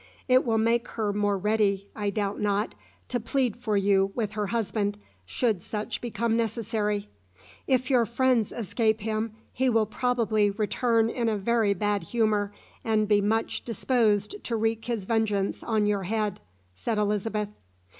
[0.27, 2.73] It will make her more ready, I doubt not,
[3.09, 7.07] to plead for you with her husband, should such become necessary.
[7.67, 12.51] If your friends escape him, he will probably return in a very bad humour,
[12.83, 16.39] and be much disposed to wreak his vengeance on your head,"
[16.73, 17.49] said Elizabeth.